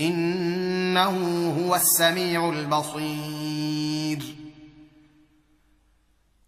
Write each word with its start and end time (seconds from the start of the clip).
إنه 0.00 1.14
هو 1.60 1.74
السميع 1.76 2.48
البصير. 2.48 4.36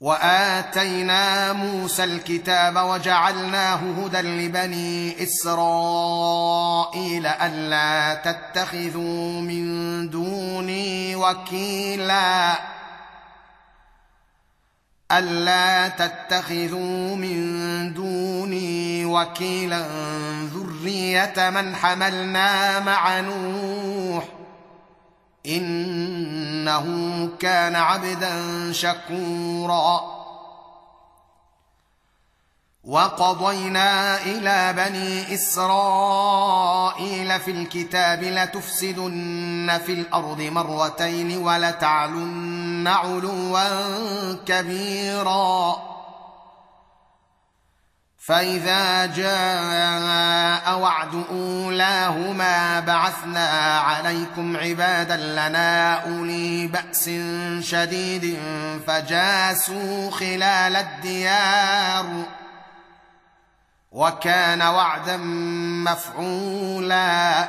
وآتينا 0.00 1.52
موسى 1.52 2.04
الكتاب 2.04 2.76
وجعلناه 2.76 3.76
هدى 3.76 4.20
لبني 4.20 5.22
إسرائيل 5.22 6.46
ألا 7.26 8.14
تتخذوا 8.14 9.40
من 9.40 10.10
دوني 10.10 11.16
وكيلا. 11.16 12.58
ألا 15.12 15.88
تتخذوا 15.88 17.16
من 17.16 17.94
دوني 17.94 19.04
وكيلا 19.04 19.84
ذرية 20.54 21.50
من 21.50 21.76
حملنا 21.76 22.80
مع 22.80 23.20
نوح 23.20 24.24
إنه 25.46 26.86
كان 27.40 27.76
عبدا 27.76 28.72
شكورا. 28.72 30.22
وقضينا 32.84 34.22
إلى 34.22 34.72
بني 34.72 35.34
إسرائيل 35.34 36.60
في 37.40 37.50
الكتاب 37.50 38.22
لتفسدن 38.22 39.80
في 39.86 39.92
الأرض 39.92 40.40
مرتين 40.40 41.36
ولتعلن 41.38 42.61
علوا 42.88 44.34
كبيرا. 44.46 45.76
فإذا 48.26 49.06
جاء 49.06 50.78
وعد 50.78 51.24
أولاهما 51.30 52.80
بعثنا 52.80 53.78
عليكم 53.80 54.56
عبادا 54.56 55.16
لنا 55.16 55.94
أولي 55.94 56.66
بأس 56.66 57.10
شديد 57.60 58.38
فجاسوا 58.86 60.10
خلال 60.10 60.76
الديار 60.76 62.06
وكان 63.92 64.62
وعدا 64.62 65.16
مفعولا. 65.86 67.48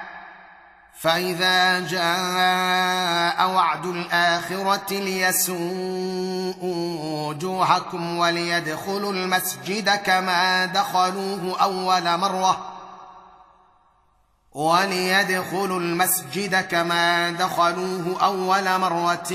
فإذا 1.01 1.79
جاء 1.79 3.49
وعد 3.49 3.85
الآخرة 3.85 4.93
ليسوءوا 4.93 6.47
وجوهكم 7.27 8.17
وليدخلوا 8.17 9.11
المسجد 9.11 9.89
كما 9.89 10.65
دخلوه 10.65 11.61
أول 11.61 12.17
مرة 12.17 12.71
وليدخلوا 14.51 15.79
المسجد 15.79 16.55
كما 16.55 17.29
دخلوه 17.31 18.17
أول 18.23 18.79
مرة 18.79 19.33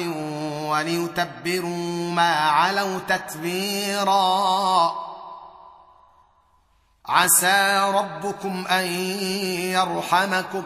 وليتبروا 0.68 2.10
ما 2.10 2.34
علوا 2.34 2.98
تتبيرا 3.08 4.92
عسى 7.06 7.90
ربكم 7.94 8.66
أن 8.66 8.84
يرحمكم 9.74 10.62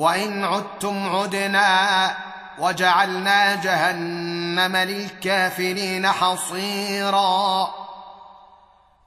وإن 0.00 0.44
عدتم 0.44 1.16
عدنا 1.16 2.16
وجعلنا 2.58 3.54
جهنم 3.54 4.76
للكافرين 4.76 6.06
حصيرا. 6.08 7.70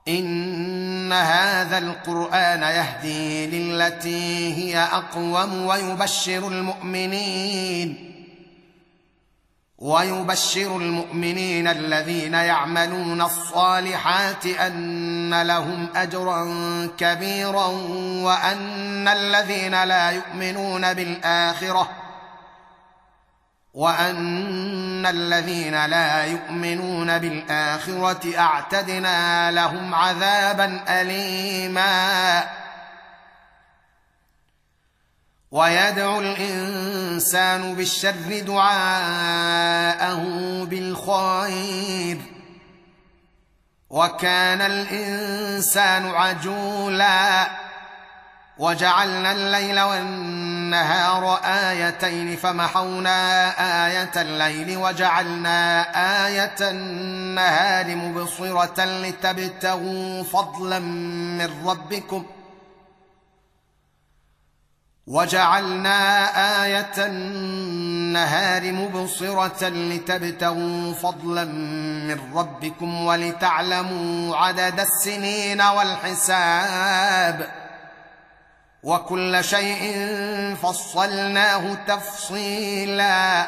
إن 0.08 1.14
هذا 1.14 1.78
القرآن 1.78 2.62
يهدي 2.62 3.48
للتي 3.48 4.56
هي 4.56 4.78
أقوم 4.84 5.66
ويبشر 5.66 6.48
المؤمنين. 6.48 8.13
ويبشر 9.84 10.78
المؤمنين 10.78 11.68
الذين 11.68 12.34
يعملون 12.34 13.22
الصالحات 13.22 14.46
أن 14.46 15.42
لهم 15.42 15.90
أجرا 15.96 16.46
كبيرا 16.98 17.68
وأن 18.24 19.08
الذين 19.08 19.84
لا 19.84 20.12
يؤمنون 20.12 20.94
بالآخرة 20.94 21.90
وأن 23.74 25.06
الذين 25.06 25.86
لا 25.86 26.26
يؤمنون 26.26 27.18
بالآخرة 27.18 28.40
أعتدنا 28.40 29.52
لهم 29.52 29.96
عذابا 29.96 30.84
أليما 30.90 32.44
ويدعو 35.54 36.20
الإنسان 36.20 37.76
بالشر 37.76 38.40
دعاءه 38.40 40.24
بالخير. 40.64 42.18
وكان 43.90 44.62
الإنسان 44.62 46.06
عجولا. 46.06 47.48
وجعلنا 48.58 49.32
الليل 49.32 49.80
والنهار 49.80 51.40
آيتين 51.44 52.36
فمحونا 52.36 53.50
آية 53.88 54.22
الليل 54.22 54.78
وجعلنا 54.78 55.82
آية 56.28 56.56
النهار 56.62 57.96
مبصرة 57.96 58.86
لتبتغوا 58.86 60.24
فضلا 60.24 60.80
من 60.80 61.68
ربكم. 61.68 62.26
وجعلنا 65.08 66.26
آية 66.64 66.94
النهار 66.98 68.72
مبصرة 68.72 69.70
لتبتغوا 69.70 70.94
فضلا 70.94 71.44
من 71.44 72.20
ربكم 72.36 73.06
ولتعلموا 73.06 74.36
عدد 74.36 74.80
السنين 74.80 75.62
والحساب 75.62 77.48
وكل 78.84 79.44
شيء 79.44 80.06
فصلناه 80.64 81.74
تفصيلا 81.74 83.48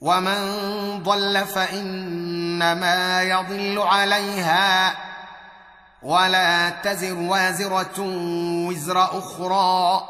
ومن 0.00 1.02
ضل 1.02 1.44
فانما 1.46 3.22
يضل 3.22 3.78
عليها 3.78 4.94
ولا 6.02 6.70
تزر 6.70 7.14
وازره 7.14 8.00
وزر 8.68 9.18
أخرى 9.18 10.02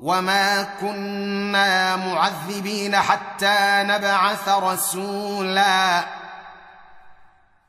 وما 0.00 0.62
كنا 0.80 1.96
معذبين 1.96 2.96
حتى 2.96 3.56
نبعث 3.60 4.48
رسولا 4.48 6.04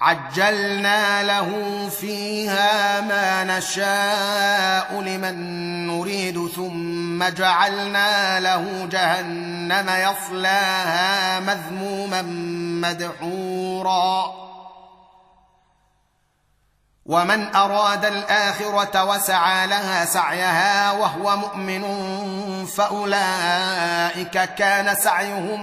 عجلنا 0.00 1.22
له 1.22 1.48
فيها 2.00 3.00
ما 3.00 3.44
نشاء 3.44 5.00
لمن 5.00 5.36
نريد 5.86 6.48
ثم 6.56 7.24
جعلنا 7.24 8.40
له 8.40 8.88
جهنم 8.90 9.88
يصلاها 9.88 11.40
مذموما 11.40 12.22
مدحورا. 12.88 14.40
ومن 17.06 17.56
أراد 17.56 18.04
الآخرة 18.04 19.04
وسعى 19.04 19.66
لها 19.66 20.04
سعيها 20.04 20.92
وهو 20.92 21.36
مؤمن 21.36 21.84
فأولئك 22.66 24.54
كان 24.54 24.94
سعيهم 24.94 25.60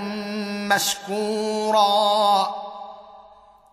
مشكورا. 0.67 2.66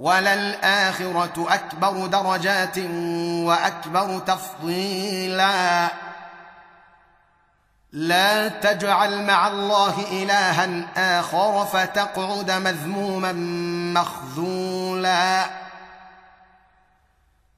وللآخرة 0.00 1.46
أكبر 1.54 2.06
درجات 2.06 2.78
وأكبر 3.48 4.18
تفضيلا. 4.18 5.88
لا 7.92 8.48
تجعل 8.48 9.26
مع 9.26 9.48
الله 9.48 9.94
إلها 10.12 10.68
آخر 11.20 11.64
فتقعد 11.64 12.50
مذموما 12.50 13.32
مخذولا. 14.00 15.44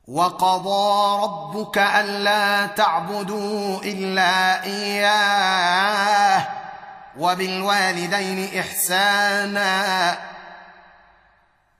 وقضى 0.09 1.23
ربك 1.23 1.79
ألا 1.79 2.67
تعبدوا 2.67 3.81
إلا 3.83 4.65
إياه 4.65 6.49
وبالوالدين 7.19 8.59
إحسانا. 8.61 10.32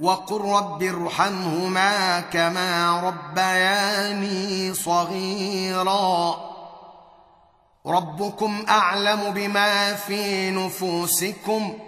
وقل 0.00 0.40
رب 0.40 0.82
ارحمهما 0.82 2.20
كما 2.20 3.00
ربياني 3.00 4.74
صغيرا. 4.74 6.34
ربكم 7.86 8.64
اعلم 8.68 9.30
بما 9.30 9.94
في 9.94 10.50
نفوسكم. 10.50 11.78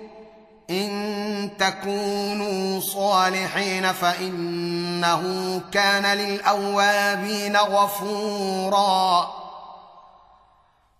ان 0.71 1.51
تكونوا 1.59 2.81
صالحين 2.81 3.93
فانه 3.93 5.61
كان 5.73 6.19
للاوابين 6.19 7.57
غفورا. 7.57 9.31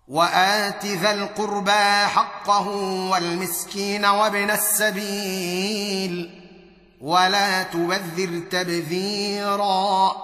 وات 0.07 0.85
ذا 0.85 1.11
القربى 1.11 2.05
حقه 2.05 2.67
والمسكين 3.11 4.05
وابن 4.05 4.51
السبيل. 4.51 6.34
ولا 7.05 7.63
تبذر 7.63 8.41
تبذيرا. 8.51 10.15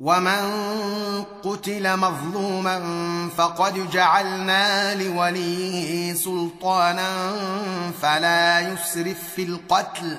ومن 0.00 1.24
قتل 1.44 1.96
مظلوما 1.96 2.80
فقد 3.36 3.90
جعلنا 3.90 4.94
لوليه 4.94 6.14
سلطانا 6.14 7.32
فلا 8.02 8.60
يسرف 8.60 9.18
في 9.36 9.42
القتل 9.42 10.18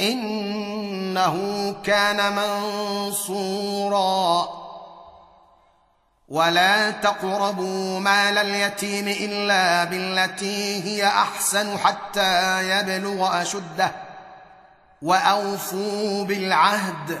انه 0.00 1.36
كان 1.84 2.36
منصورا 2.36 3.68
ولا 6.28 6.90
تقربوا 6.90 8.00
مال 8.00 8.38
اليتيم 8.38 9.08
الا 9.08 9.84
بالتي 9.84 10.82
هي 10.84 11.06
احسن 11.06 11.78
حتى 11.78 12.62
يبلغ 12.70 13.42
اشده 13.42 13.92
واوفوا 15.02 16.24
بالعهد 16.24 17.20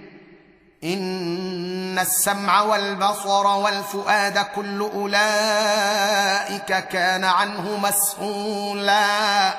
إن 0.83 1.99
السمع 1.99 2.61
والبصر 2.61 3.47
والفؤاد 3.47 4.39
كل 4.55 4.79
أولئك 4.93 6.87
كان 6.87 7.23
عنه 7.23 7.77
مسؤولا. 7.77 9.53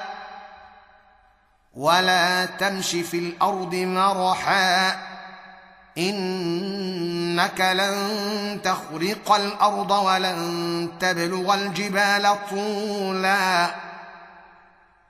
ولا 1.75 2.45
تمش 2.45 2.91
في 2.91 3.19
الأرض 3.19 3.75
مرحا 3.75 4.97
إنك 5.99 7.61
لن 7.61 8.61
تخرق 8.65 9.33
الأرض 9.33 9.91
ولن 9.91 10.89
تبلغ 11.01 11.55
الجبال 11.55 12.37
طولا. 12.51 13.75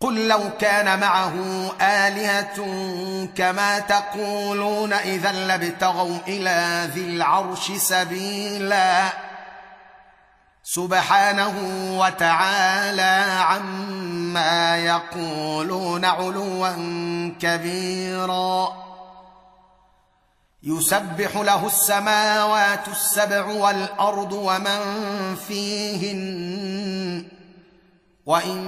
قل 0.00 0.28
لو 0.28 0.50
كان 0.58 1.00
معه 1.00 1.34
آلهة 1.80 2.56
كما 3.34 3.78
تقولون 3.78 4.92
إذا 4.92 5.32
لابتغوا 5.32 6.18
إلى 6.28 6.88
ذي 6.94 7.04
العرش 7.04 7.72
سبيلا. 7.72 9.12
سبحانه 10.62 11.54
وتعالى 11.98 13.42
عما 13.42 14.76
يقولون 14.76 16.04
علوا 16.04 16.72
كبيرا. 17.40 18.72
يسبح 20.62 21.36
له 21.36 21.66
السماوات 21.66 22.88
السبع 22.88 23.44
والأرض 23.44 24.32
ومن 24.32 24.80
فيهن 25.48 27.39
وان 28.30 28.64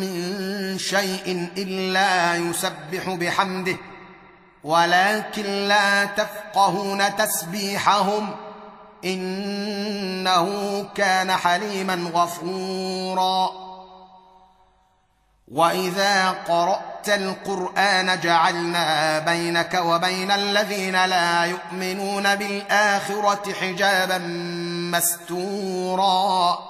من 0.00 0.78
شيء 0.78 1.48
الا 1.58 2.36
يسبح 2.36 3.08
بحمده 3.08 3.76
ولكن 4.64 5.44
لا 5.68 6.04
تفقهون 6.04 7.16
تسبيحهم 7.16 8.36
انه 9.04 10.48
كان 10.94 11.32
حليما 11.32 12.10
غفورا 12.14 13.50
واذا 15.48 16.30
قرات 16.30 17.08
القران 17.08 18.20
جعلنا 18.20 19.18
بينك 19.18 19.80
وبين 19.84 20.30
الذين 20.30 21.04
لا 21.04 21.44
يؤمنون 21.44 22.34
بالاخره 22.34 23.52
حجابا 23.60 24.18
مستورا 24.94 26.69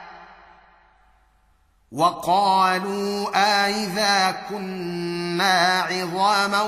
وقالوا 1.91 3.29
أإذا 3.35 4.31
كنا 4.49 5.81
عظاما 5.81 6.61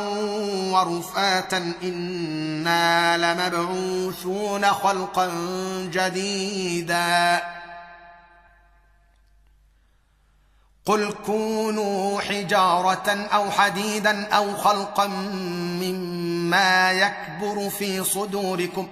ورفاتا 0.73 1.73
إنا 1.83 3.17
لمبعوثون 3.17 4.65
خلقا 4.65 5.29
جديدا. 5.83 7.41
قل 10.85 11.13
كونوا 11.25 12.21
حجارة 12.21 13.27
أو 13.33 13.51
حديدا 13.51 14.27
أو 14.27 14.57
خلقا 14.57 15.07
مما 15.07 16.91
يكبر 16.91 17.69
في 17.69 18.03
صدوركم 18.03 18.87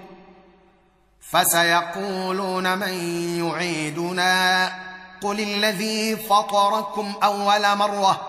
فسيقولون 1.20 2.78
من 2.78 2.94
يعيدنا. 3.44 4.91
قل 5.24 5.40
الذي 5.40 6.16
فطركم 6.16 7.14
أول 7.24 7.78
مرة 7.78 8.22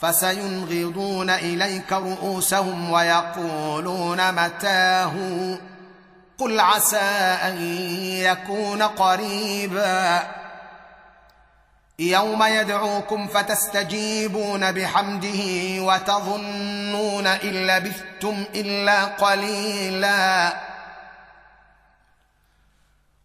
فسينغضون 0.00 1.30
إليك 1.30 1.92
رؤوسهم 1.92 2.90
ويقولون 2.90 4.32
متاه 4.32 5.12
قل 6.38 6.60
عسى 6.60 6.98
أن 7.42 7.62
يكون 8.22 8.82
قريبا 8.82 10.22
يوم 11.98 12.42
يدعوكم 12.42 13.26
فتستجيبون 13.26 14.72
بحمده 14.72 15.42
وتظنون 15.82 17.26
إن 17.26 17.66
لبثتم 17.66 18.44
إلا 18.54 19.04
قليلا 19.04 20.52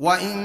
وان 0.00 0.36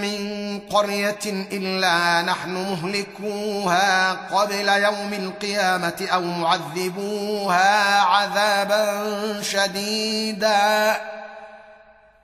من 0.00 0.60
قريه 0.60 1.18
الا 1.52 2.22
نحن 2.22 2.50
مهلكوها 2.50 4.12
قبل 4.12 4.68
يوم 4.68 5.12
القيامه 5.12 6.08
أو 6.12 6.22
معذبوها 6.22 8.00
عذابا 8.00 9.42
شديدا 9.42 10.96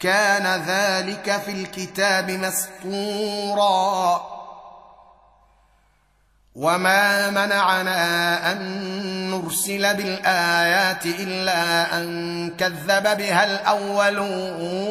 كان 0.01 0.63
ذلك 0.67 1.41
في 1.45 1.51
الكتاب 1.53 2.31
مسطورا 2.31 4.23
وما 6.55 7.31
منعنا 7.31 8.53
ان 8.53 8.61
نرسل 9.31 9.95
بالايات 9.95 11.07
الا 11.07 11.97
ان 11.99 12.51
كذب 12.59 13.17
بها 13.19 13.45
الاولون 13.45 14.91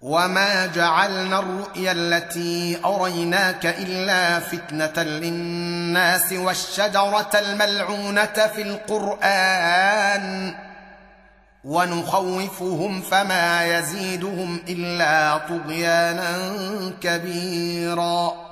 وما 0.00 0.66
جعلنا 0.66 1.38
الرؤيا 1.38 1.92
التي 1.92 2.78
اريناك 2.84 3.66
الا 3.66 4.40
فتنه 4.40 5.02
للناس 5.02 6.32
والشجره 6.32 7.30
الملعونه 7.34 8.24
في 8.54 8.62
القران 8.62 10.54
ونخوفهم 11.64 13.02
فما 13.02 13.78
يزيدهم 13.78 14.60
الا 14.68 15.38
طغيانا 15.38 16.38
كبيرا 17.00 18.48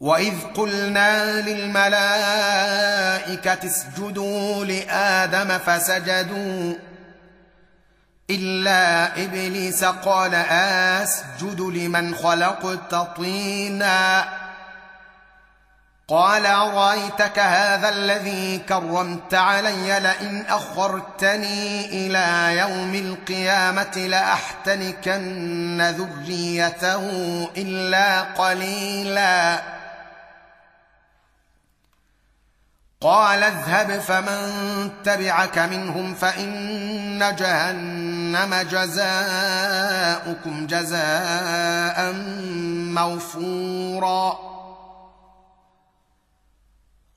واذ 0.00 0.34
قلنا 0.56 1.40
للملائكه 1.40 2.78
اسجدوا 3.66 4.64
لادم 4.64 5.58
فسجدوا 5.58 6.74
إلا 8.30 9.06
إبليس 9.24 9.84
قال 9.84 10.34
أسجد 10.34 11.60
لمن 11.60 12.14
خلقت 12.14 12.94
طينا. 12.94 14.28
قال 16.08 16.46
أرأيتك 16.46 17.38
هذا 17.38 17.88
الذي 17.88 18.58
كرمت 18.58 19.34
علي 19.34 20.00
لئن 20.00 20.44
أخرتني 20.48 21.86
إلى 21.86 22.58
يوم 22.58 22.94
القيامة 22.94 23.96
لأحتنكن 23.96 25.80
ذريته 25.80 27.04
إلا 27.56 28.20
قليلا. 28.20 29.60
قال 33.02 33.42
اذهب 33.42 34.00
فمن 34.00 34.90
تبعك 35.04 35.58
منهم 35.58 36.14
فإن 36.14 37.36
جهنم 37.38 38.54
جزاؤكم 38.54 40.66
جزاء 40.66 42.12
موفورا. 42.94 44.38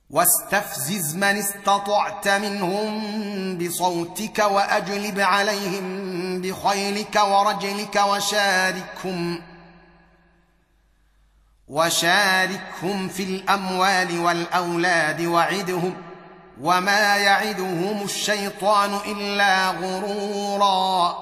واستفزز 0.10 1.16
من 1.16 1.24
استطعت 1.24 2.28
منهم 2.28 3.58
بصوتك 3.58 4.40
وأجلب 4.40 5.20
عليهم 5.20 6.42
بخيلك 6.42 7.16
ورجلك 7.16 7.96
وشاركهم. 7.96 9.53
وشاركهم 11.74 13.08
في 13.08 13.24
الأموال 13.24 14.20
والأولاد 14.20 15.22
وعدهم 15.22 15.94
وما 16.62 17.16
يعدهم 17.16 18.04
الشيطان 18.04 19.00
إلا 19.06 19.70
غرورا. 19.70 21.18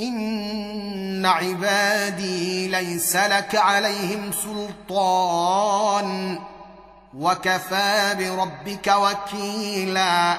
إن 0.00 1.26
عبادي 1.26 2.68
ليس 2.68 3.16
لك 3.16 3.56
عليهم 3.56 4.32
سلطان 4.32 6.38
وكفى 7.14 8.14
بربك 8.18 8.94
وكيلا. 8.96 10.38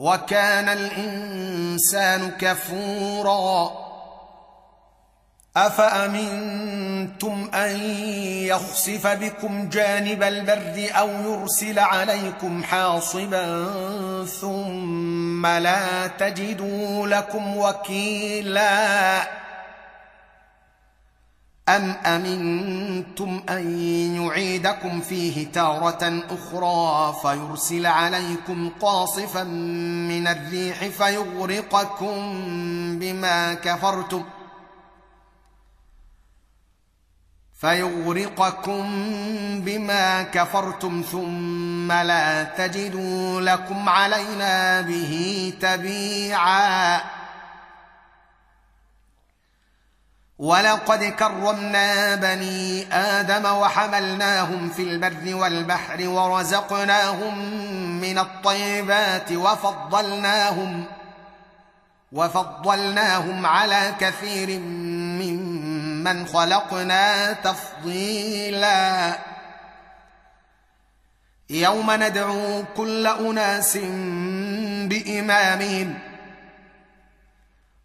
وكان 0.00 0.68
الإنسان 0.68 2.30
كفورا. 2.30 3.70
أفأمنتم 5.56 7.50
أن 7.54 7.80
يخسف 8.46 9.06
بكم 9.06 9.68
جانب 9.68 10.22
البر 10.22 10.88
أو 10.98 11.08
يرسل 11.08 11.78
عليكم 11.78 12.64
حاصبا 12.64 13.66
ثم 14.40 15.46
لا 15.46 16.06
تجدوا 16.06 17.06
لكم 17.06 17.56
وكيلا؟ 17.56 19.20
أم 21.76 21.96
أمنتم 22.06 23.42
أن 23.48 23.80
يعيدكم 24.16 25.00
فيه 25.00 25.52
تارة 25.52 26.22
أخرى 26.30 27.14
فيرسل 27.22 27.86
عليكم 27.86 28.70
قاصفا 28.80 29.44
من 30.10 30.26
الريح 30.26 30.84
فيغرقكم 30.86 32.14
بما 32.98 33.54
كفرتم 33.54 34.24
فيغرقكم 37.60 38.84
بما 39.60 40.22
كفرتم 40.22 41.02
ثم 41.12 41.92
لا 41.92 42.44
تجدوا 42.44 43.40
لكم 43.40 43.88
علينا 43.88 44.80
به 44.80 45.52
تبيعا 45.60 47.00
ولقد 50.40 51.04
كرمنا 51.04 52.14
بني 52.14 52.94
آدم 52.94 53.44
وحملناهم 53.44 54.70
في 54.70 54.82
البر 54.82 55.34
والبحر 55.34 56.08
ورزقناهم 56.08 57.38
من 58.00 58.18
الطيبات 58.18 59.32
وفضلناهم 59.32 60.84
وفضلناهم 62.12 63.46
على 63.46 63.94
كثير 64.00 64.58
ممن 65.20 66.26
خلقنا 66.26 67.32
تفضيلا. 67.32 69.18
يوم 71.50 71.90
ندعو 71.90 72.64
كل 72.76 73.06
أناس 73.06 73.76
بإمامهم 74.88 76.09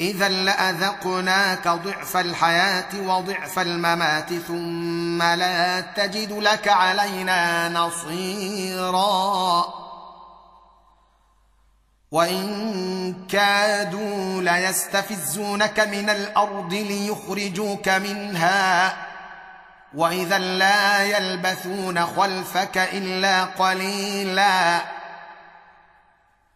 إذا 0.00 0.28
لأذقناك 0.28 1.68
ضعف 1.68 2.16
الحياة 2.16 3.00
وضعف 3.06 3.58
الممات 3.58 4.34
ثم 4.34 5.22
لا 5.22 5.80
تجد 5.80 6.32
لك 6.32 6.68
علينا 6.68 7.68
نصيرا. 7.68 9.64
وإن 12.10 13.26
كادوا 13.26 14.42
ليستفزونك 14.42 15.80
من 15.80 16.10
الأرض 16.10 16.72
ليخرجوك 16.72 17.88
منها. 17.88 18.96
وإذا 19.94 20.38
لا 20.38 21.02
يلبثون 21.02 22.06
خلفك 22.06 22.78
إلا 22.78 23.44
قليلا. 23.44 24.80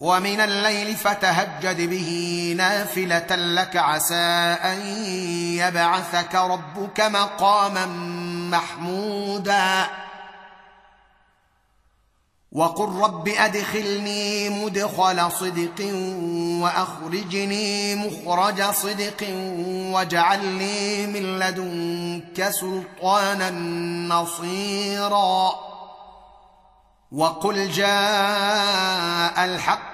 ومن 0.00 0.40
الليل 0.40 0.96
فتهجد 0.96 1.90
به 1.90 2.54
نافلة 2.56 3.36
لك 3.36 3.76
عسى 3.76 4.56
أن 4.64 4.80
يبعثك 5.60 6.34
ربك 6.34 7.00
مقاما 7.00 7.86
محمودا. 8.50 9.86
وقل 12.52 12.88
رب 12.88 13.28
أدخلني 13.28 14.48
مدخل 14.48 15.32
صدق 15.32 15.94
وأخرجني 16.62 17.94
مخرج 17.94 18.62
صدق 18.62 19.28
واجعل 19.94 20.44
لي 20.44 21.06
من 21.06 21.38
لدنك 21.38 22.50
سلطانا 22.50 23.50
نصيرا. 24.14 25.52
وقل 27.12 27.70
جاء 27.70 29.44
الحق 29.44 29.89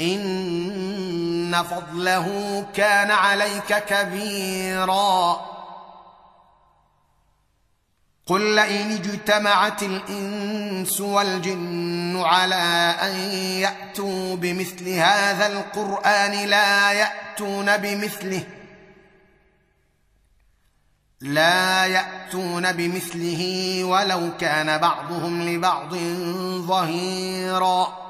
إن 0.00 1.62
فضله 1.70 2.66
كان 2.74 3.10
عليك 3.10 3.84
كبيرا. 3.84 5.40
قل 8.26 8.54
لئن 8.54 8.92
اجتمعت 8.92 9.82
الإنس 9.82 11.00
والجن 11.00 12.22
على 12.24 12.94
أن 13.02 13.14
يأتوا 13.60 14.36
بمثل 14.36 14.88
هذا 14.88 15.46
القرآن 15.46 16.48
لا 16.48 16.92
يأتون 16.92 17.76
بمثله. 17.76 18.44
لا 21.20 21.86
يأتون 21.86 22.72
بمثله 22.72 23.84
ولو 23.84 24.36
كان 24.36 24.78
بعضهم 24.78 25.42
لبعض 25.42 25.94
ظهيرا. 26.66 28.09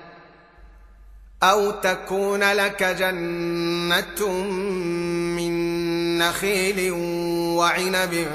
أو 1.43 1.71
تكون 1.71 2.43
لك 2.43 2.83
جنة 2.83 4.27
من 5.37 5.71
نخيل 6.17 6.91
وعنب 7.57 8.27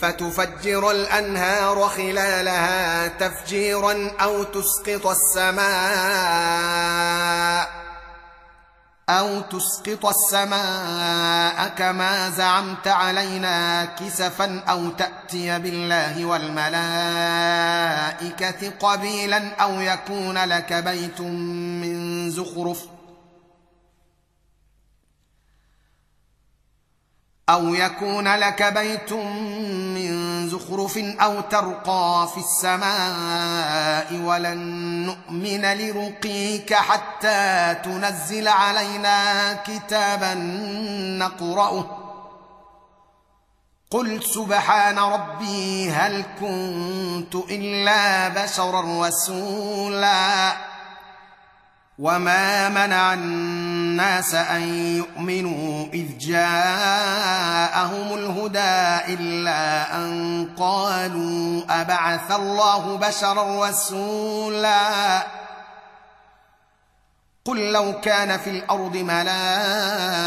فتفجر 0.00 0.90
الأنهار 0.90 1.88
خلالها 1.88 3.08
تفجيرا 3.08 4.10
أو 4.20 4.42
تسقط 4.42 5.06
السماء 5.06 5.68
أو 9.08 9.40
تسقط 9.40 10.06
السماء 10.06 11.68
كما 11.68 12.30
زعمت 12.30 12.88
علينا 12.88 13.84
كسفا 13.84 14.60
أو 14.68 14.90
تأتي 14.90 15.58
بالله 15.58 16.24
والملائكة 16.24 16.68
قبيلا 18.70 19.54
أو 19.54 19.80
يكون 19.80 20.38
لك 20.38 20.72
بيت 20.72 21.20
من 21.20 22.30
زخرف 22.30 22.84
أو 27.48 27.74
يكون 27.74 28.36
لك 28.36 28.62
بيت 28.62 29.12
من 29.12 30.17
زخرف 30.48 30.98
أو 30.98 31.40
ترقى 31.40 32.28
في 32.34 32.40
السماء 32.40 34.14
ولن 34.24 34.58
نؤمن 35.06 35.62
لرقيك 35.78 36.74
حتى 36.74 37.74
تنزل 37.84 38.48
علينا 38.48 39.52
كتابا 39.52 40.34
نقرأه. 41.18 42.04
قل 43.90 44.22
سبحان 44.22 44.98
ربي 44.98 45.90
هل 45.90 46.24
كنت 46.40 47.34
إلا 47.34 48.28
بشرا 48.28 49.06
رسولا. 49.06 50.52
وما 51.98 52.68
منع 52.68 53.14
الناس 53.14 54.34
ان 54.34 54.62
يؤمنوا 54.96 55.86
اذ 55.94 56.18
جاءهم 56.18 58.14
الهدى 58.14 59.14
الا 59.14 59.96
ان 59.96 60.48
قالوا 60.58 61.62
ابعث 61.70 62.32
الله 62.32 62.96
بشرا 62.96 63.68
رسولا 63.68 65.26
قل 67.44 67.72
لو 67.72 68.00
كان 68.00 68.38
في 68.38 68.50
الأرض 68.50 68.96
ملائكه 68.96 70.22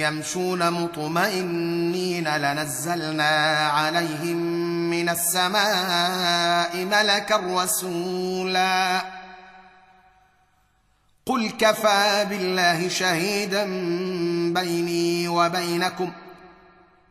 يمشون 0.00 0.70
مطمئنين 0.70 2.36
لنزلنا 2.36 3.68
عليهم 3.68 4.36
من 4.90 5.08
السماء 5.08 6.76
ملكا 6.76 7.36
رسولا 7.36 9.02
قل 11.28 11.50
كفى 11.50 12.26
بالله 12.30 12.88
شهيدا 12.88 13.64
بيني 14.54 15.28
وبينكم 15.28 16.12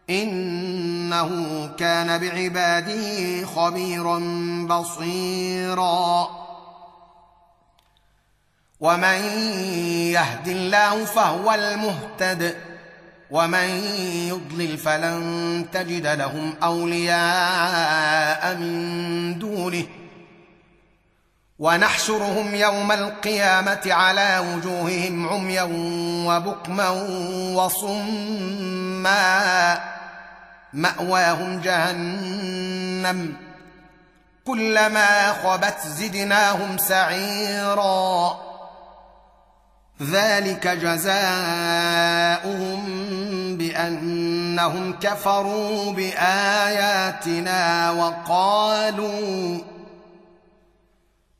انه 0.09 1.29
كان 1.77 2.17
بعباده 2.17 3.45
خبيرا 3.45 4.19
بصيرا. 4.69 6.27
ومن 8.79 9.19
يهد 10.11 10.47
الله 10.47 11.05
فهو 11.05 11.53
المهتد 11.53 12.55
ومن 13.31 13.69
يضلل 14.29 14.77
فلن 14.77 15.65
تجد 15.73 16.07
لهم 16.07 16.53
اولياء 16.63 18.55
من 18.55 19.39
دونه 19.39 19.85
ونحشرهم 21.59 22.55
يوم 22.55 22.91
القيامة 22.91 23.81
على 23.85 24.39
وجوههم 24.39 25.29
عميا 25.29 25.63
وبكما 26.27 26.89
وصما. 27.55 29.79
مأواهم 30.73 31.61
جهنم. 31.61 33.33
كلما 34.45 35.33
خبت 35.33 35.77
زدناهم 35.87 36.77
سعيرا. 36.77 38.37
ذلك 40.01 40.67
جزاؤهم 40.67 41.25
بأنهم 43.57 44.99
كفروا 44.99 45.91
بآياتنا 45.91 47.91
وقالوا 47.91 49.74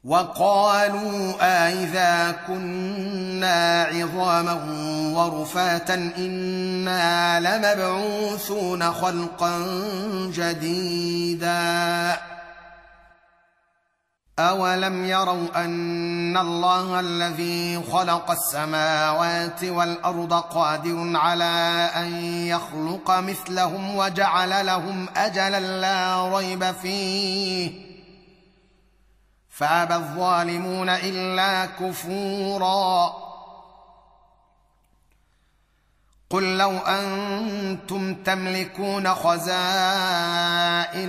وقالوا 0.06 1.34
أإذا 1.42 2.36
كنا 2.48 3.84
عظاما 3.84 4.54
ورفاتا 5.16 5.94
إنا 6.18 7.40
لمبعوثون 7.40 8.92
خلقا 8.92 9.62
جديدا. 10.34 12.18
أولم 14.40 15.06
يروا 15.06 15.48
أن 15.56 16.38
الله 16.38 17.00
الذي 17.00 17.84
خلق 17.92 18.32
السماوات 18.32 19.64
والأرض 19.64 20.34
قادر 20.34 21.12
على 21.16 21.90
أن 21.96 22.26
يخلق 22.26 23.12
مثلهم 23.12 23.96
وجعل 23.96 24.66
لهم 24.66 25.08
أجلا 25.18 25.60
لا 25.60 26.38
ريب 26.38 26.72
فيه 26.72 27.85
فابى 29.58 29.96
الظالمون 29.96 30.90
إلا 30.90 31.66
كفورا. 31.66 33.14
قل 36.30 36.58
لو 36.58 36.78
أنتم 36.78 38.16
تملكون 38.24 39.14
خزائن 39.16 39.54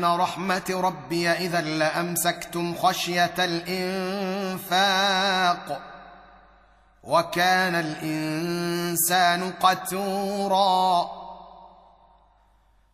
رحمة 0.04 0.64
ربي 0.70 1.30
إذا 1.30 1.60
لأمسكتم 1.60 2.74
خشية 2.74 3.34
الإنفاق 4.58 5.00
وكان 7.02 7.74
الإنسان 7.74 9.52
قتورا. 9.60 11.25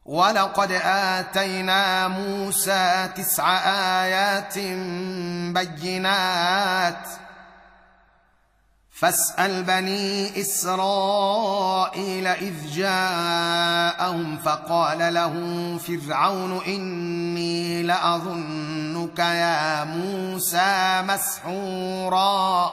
ولقد 0.05 0.73
اتينا 0.73 2.09
موسى 2.09 3.09
تسع 3.17 3.59
ايات 4.03 4.59
بينات 5.55 7.09
فاسال 8.91 9.63
بني 9.63 10.41
اسرائيل 10.41 12.27
اذ 12.27 12.71
جاءهم 12.71 14.37
فقال 14.37 15.15
له 15.15 15.35
فرعون 15.79 16.61
اني 16.67 17.83
لاظنك 17.83 19.19
يا 19.19 19.85
موسى 19.85 21.03
مسحورا 21.03 22.73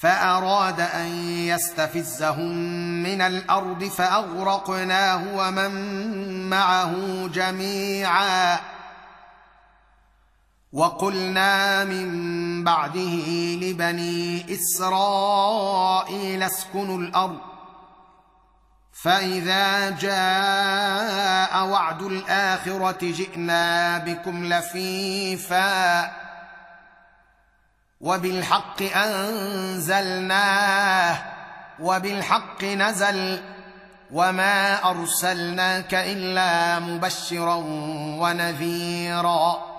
فأراد 0.00 0.80
أن 0.80 1.06
يستفزهم 1.24 2.52
من 3.02 3.20
الأرض 3.20 3.84
فأغرقناه 3.84 5.34
ومن 5.34 5.70
معه 6.50 6.94
جميعا. 7.26 8.60
وقلنا 10.72 11.84
من 11.84 12.64
بعده 12.64 13.18
لبني 13.62 14.46
إسرائيل 14.54 16.42
اسكنوا 16.42 16.98
الأرض. 16.98 17.38
فإذا 18.92 19.90
جاء 19.90 21.66
وعد 21.66 22.02
الآخرة 22.02 22.98
جئنا 23.02 23.98
بكم 23.98 24.44
لفيفا. 24.44 26.29
وبالحق 28.00 28.82
أنزلناه 28.96 30.42
وبالحق 31.80 32.64
نزل 32.64 33.42
وما 34.12 34.90
أرسلناك 34.90 35.94
إلا 35.94 36.78
مبشرا 36.78 37.54
ونذيرا. 38.20 39.70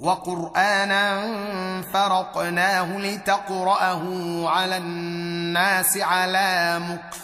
وقرانا 0.00 1.22
فرقناه 1.92 2.98
لتقرأه 2.98 4.02
على 4.48 4.76
الناس 4.76 5.98
على 5.98 6.78
مكث 6.78 7.18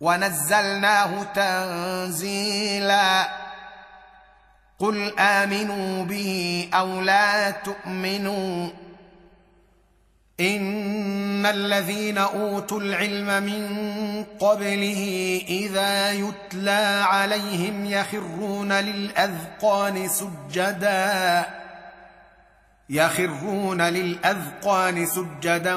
ونزلناه 0.00 1.22
تنزيلا. 1.34 3.28
قل 4.78 5.18
امنوا 5.18 6.04
به 6.04 6.68
أو 6.74 7.00
لا 7.00 7.50
تؤمنوا 7.50 8.68
ان 10.40 11.46
الذين 11.46 12.18
اوتوا 12.18 12.80
العلم 12.80 13.42
من 13.42 14.24
قبله 14.40 15.42
اذا 15.48 16.12
يتلى 16.12 17.04
عليهم 17.06 17.86
يخرون 17.86 18.72
للاذقان 18.72 20.08
سجدا 20.08 21.46
يخرون 22.90 23.82
للأذقان 23.82 25.06
سجدا 25.06 25.76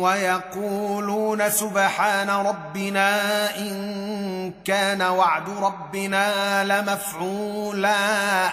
ويقولون 0.00 1.50
سبحان 1.50 2.30
ربنا 2.30 3.56
إن 3.56 4.52
كان 4.64 5.02
وعد 5.02 5.50
ربنا 5.50 6.64
لمفعولا. 6.64 8.50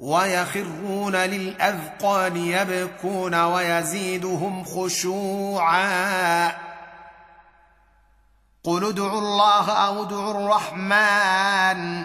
ويخرون 0.00 1.16
للأذقان 1.16 2.36
يبكون 2.36 3.34
ويزيدهم 3.34 4.64
خشوعا. 4.64 6.48
قل 8.64 8.88
ادعوا 8.88 9.18
الله 9.18 9.70
أو 9.70 10.02
ادعوا 10.02 10.30
الرحمن. 10.30 12.04